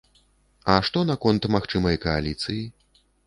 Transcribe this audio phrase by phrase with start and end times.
[0.75, 2.61] А што наконт магчымай кааліцыі?